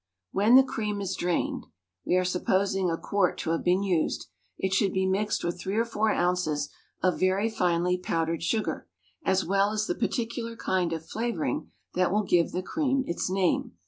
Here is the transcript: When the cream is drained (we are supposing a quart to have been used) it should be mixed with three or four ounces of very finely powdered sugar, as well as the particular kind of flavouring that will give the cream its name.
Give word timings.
When 0.31 0.55
the 0.55 0.63
cream 0.63 0.99
is 0.99 1.15
drained 1.15 1.67
(we 2.07 2.15
are 2.15 2.25
supposing 2.25 2.89
a 2.89 2.97
quart 2.97 3.37
to 3.41 3.51
have 3.51 3.63
been 3.63 3.83
used) 3.83 4.25
it 4.57 4.73
should 4.73 4.93
be 4.93 5.05
mixed 5.05 5.43
with 5.43 5.59
three 5.61 5.75
or 5.77 5.85
four 5.85 6.09
ounces 6.09 6.69
of 7.03 7.19
very 7.19 7.51
finely 7.51 7.99
powdered 7.99 8.41
sugar, 8.41 8.87
as 9.23 9.45
well 9.45 9.69
as 9.69 9.85
the 9.85 9.93
particular 9.93 10.55
kind 10.55 10.91
of 10.91 11.05
flavouring 11.05 11.69
that 11.93 12.11
will 12.11 12.23
give 12.23 12.51
the 12.51 12.63
cream 12.63 13.03
its 13.05 13.29
name. 13.29 13.73